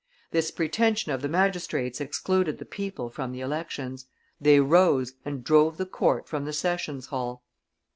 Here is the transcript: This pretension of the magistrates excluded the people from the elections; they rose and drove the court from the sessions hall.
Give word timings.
This 0.31 0.49
pretension 0.49 1.11
of 1.11 1.21
the 1.21 1.27
magistrates 1.29 2.01
excluded 2.01 2.57
the 2.57 2.65
people 2.65 3.11
from 3.11 3.31
the 3.31 3.41
elections; 3.41 4.07
they 4.39 4.59
rose 4.59 5.13
and 5.25 5.43
drove 5.43 5.77
the 5.77 5.85
court 5.85 6.27
from 6.27 6.43
the 6.45 6.53
sessions 6.53 7.05
hall. 7.13 7.43